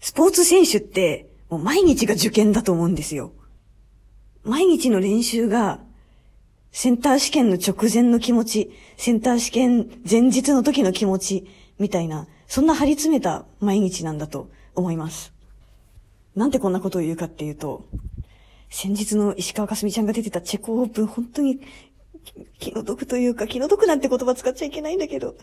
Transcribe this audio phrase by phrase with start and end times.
[0.00, 3.32] スポーツ選手って、もう毎日が受験だと思うんですよ。
[4.42, 5.80] 毎日の練習が、
[6.72, 11.46] センター試験の直前の気持ち、センター試験前日の時の気持ち、
[11.78, 15.32] みたいな、そんな張り詰めた毎日なんだと思います。
[16.34, 17.86] なんでこんなことを言うかっていうと、
[18.70, 21.60] 先日の石川かすみちゃんが出てたチェコオープン、本当に
[22.58, 25.36] 気の毒というか、気の毒なんて言葉使っちゃいけないんだけど。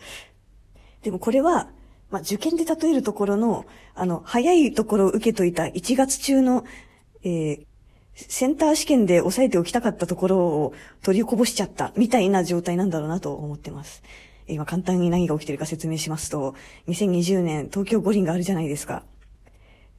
[1.02, 1.70] でもこれは、
[2.10, 6.64] まあ、受験で例えるところの、あの、早いところを受けといた1月中の、
[7.22, 7.66] えー、
[8.14, 14.02] センター試験で抑えておきたかったところを取りこぼしちゃったみたいな状態なんだろうなと思ってます。
[14.48, 16.54] 今簡単に何が起きてるか説明しますと、
[16.88, 19.04] 2020年東京五輪があるじゃないですか。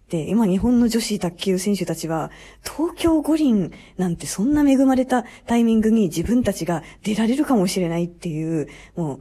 [0.09, 2.31] で、今日本の女子卓球選手たちは、
[2.63, 9.19] 東京五輪なんてそんな恵まれたタイミングに自分たちが出られるかもしれないっていう、もう、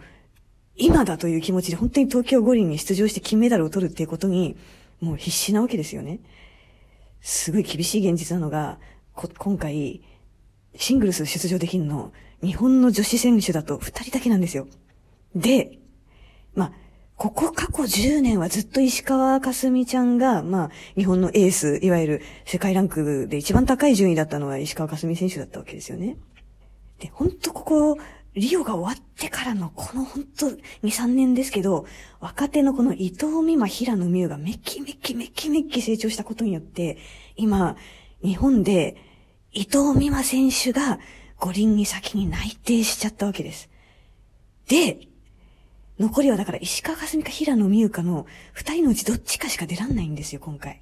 [0.78, 4.56] 今だという気持ちで本当に東京五輪に出場して金メダルを取るっていうことに、
[5.00, 6.20] もう必死なわけですよね。
[7.20, 8.78] すごい厳しい現実なのが、
[9.14, 10.00] こ今回、
[10.76, 12.12] シングルス出場できるの、
[12.42, 14.68] 日本の女子選手だと二人だけなんですよ。
[15.34, 15.78] で、
[16.54, 16.72] まあ、
[17.16, 26.16] ここ過去10年はずっと石川かすみちゃんが、まあ、日本のエース、いわゆる世界ランクで一番高い順位だったのは石川かすみ選手だったわけですよね。
[27.00, 27.98] で、ほんとここ、
[28.34, 31.86] リオが終わってからのこのほんと2、3年ですけど、
[32.20, 36.98] 若手のこの伊藤美誠、平野美宇がめきめきめきめき成長したことによって、
[37.36, 37.76] 今、
[38.22, 38.96] 日本で
[39.52, 41.00] 伊藤美誠選手が
[41.38, 43.68] 五輪に先に内定しちゃったわけです。
[44.68, 45.08] で、
[45.98, 50.80] 残りはだから石川佳純か平野美宇かの二人のうちどっちかしか出らんないんですよ、今回。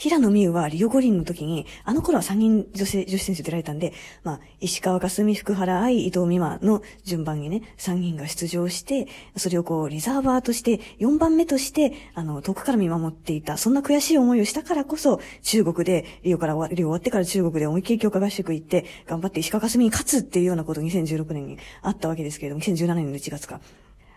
[0.00, 3.92] 平野美宇はリオ五輪の時に、あの頃は3人女性、女子選手出られたんで、
[4.24, 23.60] まあ、石川佳純、福原愛、伊藤美誠の順番にね、3人が出場して、それをこう、リザーバーとして、4番目として、あの、遠くから見守っていた、そんな悔しい思いをしたからこそ、中国で、リオから終わ、リオ終わってから中国で思いっきり強化合宿行って、頑張って石川佳純に勝つっていうようなこと2016年にあったわけですけれども、2017年の1月か。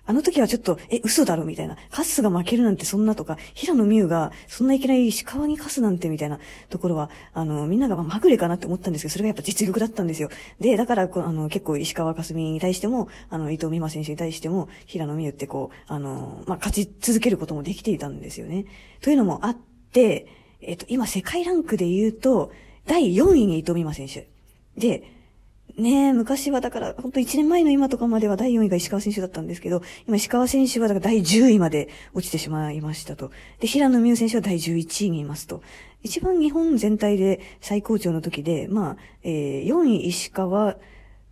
[0.06, 1.78] あの時はちょっと、え、嘘だろみたいな。
[1.90, 10.30] カスが負けるなんてそんなとか、平野美宇がそんないきなり石川にカスなんてみたいなところは、あの、みんながまぐれかなって思ったんですけど、それがやっぱ実力だったんですよ。
[10.60, 18.66] で、だから、あの、結構石川かすみに対しても、あの、伊藤美誠選手に対しても、平野美宇ってこう、あの、まあ、勝ち続けることもできていたんですよね。
[19.00, 20.28] というのもあって、
[20.60, 22.52] えっと、今世界ランクで言うと、
[22.86, 24.30] 第4位に伊藤美誠選手。
[24.78, 25.13] で、
[25.78, 33.32] ねえ、昔はだから、本当1年前の今とかまでは第4位が石川選手だったんですけど、今石川選手はだから第10位まで落ちてしまいましたと。
[33.60, 35.64] で、平野美宇選手は第11位にいますと。
[36.04, 40.78] 一番日本全体で最高潮の時で、まあ、えー、4位石川、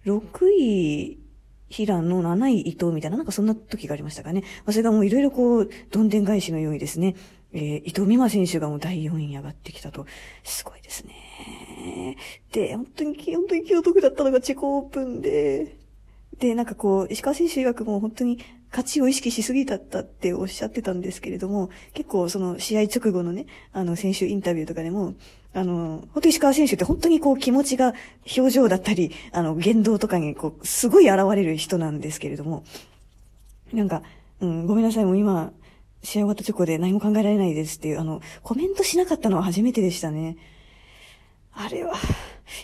[0.05, 0.21] 6
[0.57, 1.19] 位
[1.69, 4.41] 平野、7位伊藤みたいな、なんかそんな時がありましたかね。
[4.65, 7.15] まあ、それがもういろいろこう、どんでん返しのようにですね、
[7.53, 10.05] えー、伊藤美誠選手がもう第4位に上がってきたと。
[10.43, 11.13] すごいですね。
[12.51, 15.77] で、本当に、本当に気の毒だったのがチェコオープンで、
[16.39, 18.39] で、なんかこう、石川選手曰くも本当に
[18.71, 25.13] 勝ちを意識しすぎだったっておっしゃってたんですけれども、結構その試合直後のね、あの選手インタビューとかでも、
[25.53, 27.93] あの、本当石川選手って本当にこう気持ちが
[28.37, 32.63] 表情だったり、あの言動とかにこう、すごい現れる人なんですけれども、
[33.73, 34.01] なんか、
[34.39, 35.51] うん、ごめんなさい、もう今、
[36.03, 40.37] 試合終わった直後で何も考えられないですっていう、あの、コメントしなかったのは初めてでしたね。
[41.61, 41.95] あれは、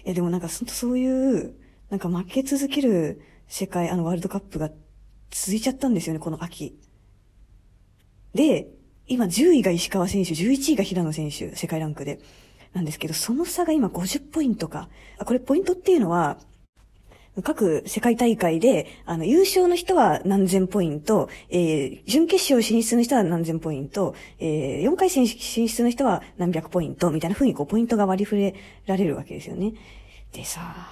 [0.05, 1.55] いやでもなんかそういう、
[1.89, 4.69] なんか負け続ける世界、あのワールドカップが
[5.29, 6.77] 続いちゃったんですよね、この秋。
[8.33, 8.67] で、
[9.07, 12.19] 今10位が石川選手、11位が平野選手、世界ランクで。
[12.73, 14.89] なんですけど、その差が今50ポイントか。
[15.17, 16.37] あ、これポイントっていうのは、
[17.43, 28.55] 各世界大会で、あの、優勝の人は何千ポイント、えー、準決勝進出の人は何千ポイント、えー、4回戦進出の人は何百ポイント、みたいな風にこう、ポイントが割り振れ
[28.85, 29.73] られるわけですよね。
[30.33, 30.89] でさ、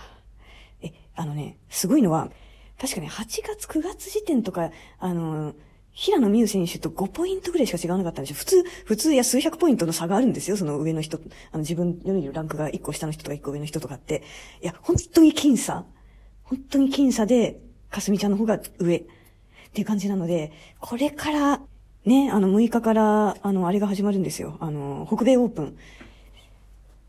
[0.81, 2.29] え、あのね、すごいのは、
[2.79, 5.53] 確かね、8月、9月時点とか、あの、
[5.95, 8.35] 平野美宇選手と5ポイントぐらいしか違わなかったんですよ。
[8.35, 10.57] 普通、普通や数百ポイントの差があるんですよ。
[10.57, 11.19] その上の人、
[11.51, 14.21] あの自分よりランクが1個下の人とか1個上の人とかって。
[14.61, 15.85] いや、本当に僅差。
[16.45, 17.59] 本当に僅差で、
[17.89, 18.97] かすみちゃんの方が上。
[18.97, 19.03] っ
[19.75, 21.61] ていう感じなので、これから、
[22.05, 24.57] ね、あの、6日から、あの、あれが始まるんですよ。
[24.61, 25.77] あの、北米オープン。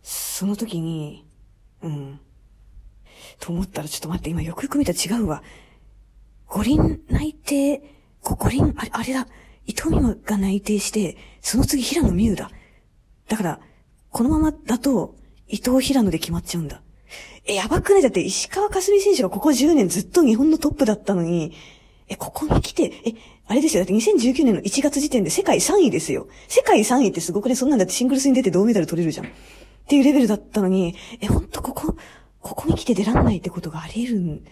[0.03, 1.25] その時に、
[1.83, 2.21] うん。
[3.38, 5.43] と思ったら、ちょっと待って、今よくよく見たら違うわ。
[6.49, 7.83] 五輪内定、
[8.23, 9.29] 五輪、あれ、あれだ。
[9.67, 12.50] 伊藤美誠が内定して、その次平野美宇だ。
[13.29, 13.61] だから、
[14.11, 15.17] このままだと、
[15.49, 16.83] 伊藤平野で決まっちゃうんだ。
[17.44, 18.03] え、やばくない？
[18.03, 21.55] だって石川佳純選手がここ10年ずっと日本のトップだったのに、
[22.08, 23.14] え、ここに来て、え、
[23.47, 23.82] あれですよ。
[23.82, 26.29] だって2019年の1月時点で世界3位ですよ。
[26.49, 29.26] 世界3位ってすごくね、そんなんだってシングルスに出て銅メダル取れるじゃん。
[29.26, 29.31] っ
[29.88, 31.97] ていうレベルだったのに、え、ほんとここ、
[32.41, 34.44] ここに来て出らんないってことがあり得るん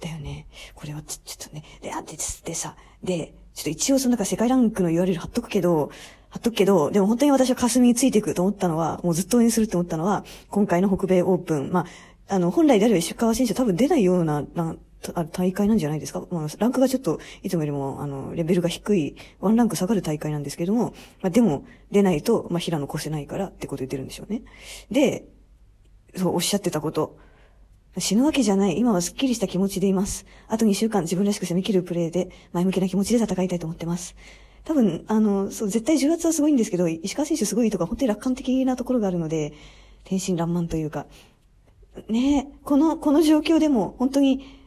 [0.00, 0.46] だよね。
[0.74, 5.90] これはちょっとね、で、あ、で、でさ、で、ちょっと一応そのなんか世界ランクの URL 貼っとくけど、
[6.32, 14.74] 貼っとくけど、でも本当に私は霞についていくと思ったのは、もうずっと応援するって思ったのは、今回の北米オープン、まあ、あの、本来であれば石川選手多分出ないような、な
[15.32, 16.24] 大会なんじゃないですか？
[16.30, 24.42] まあ、ランクがちょっと、いつもよりも、あの、レベルが低い、ワンランク下がる大会なんですけども、まあ、でも、出ないと、まあ、平野越せないからってこと言ってるんでしょうね。
[24.90, 25.26] で、
[26.16, 27.18] そう、おっしゃってたこと。
[27.98, 28.78] 死ぬわけじゃない。
[28.78, 30.24] 今はスッキリした気持ちでいます。
[30.48, 34.14] あと2週間自分らしく攻め切るプレーで、前向きな気持ちで戦いたいと思ってます。
[34.64, 39.52] 多分、あの、そう、絶対重圧はすごいんですけど、石川選手すごいとか、本当に楽観的なところがあるので、
[40.04, 41.06] 天真爛漫というか、
[42.08, 44.61] ねこの、この状況でも、本当に、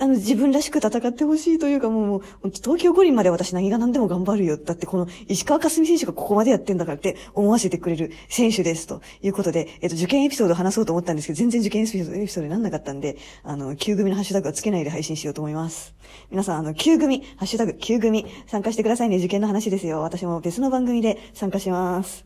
[0.00, 4.56] あの、自分らしく戦ってほしいというか、もう、東京五輪まで私何が何でも頑張るよ。
[4.56, 8.86] だってこの石川佳純選手がここまでやってんだからって思わせてくれる選手です。
[8.86, 15.94] ということで、えっと、受験エピソード話そうと思ったんですけど、全然受験エピソードになんなかったんで、あの、旧組のハッシュタグはつけないで配信しようと思います。
[16.30, 19.16] 皆さん、あの、旧組、ハッシュタグ、旧組、参加してくださいね。
[19.16, 20.00] 受験の話ですよ。
[20.00, 22.24] 私も別の番組で参加します。